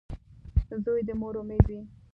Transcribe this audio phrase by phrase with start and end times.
[0.83, 1.79] •زوی د مور امید وي.